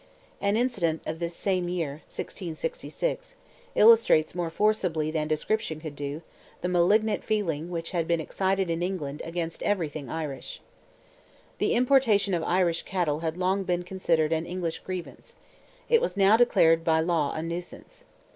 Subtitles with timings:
[0.41, 6.23] An incident of this same year—1666—illustrates more forcibly than description could do,
[6.61, 10.59] the malignant feeling which had been excited in England against everything Irish.
[11.59, 15.35] The importation of Irish cattle had long been considered an English grievance,
[15.87, 18.05] it was now declared by law "a nuisance."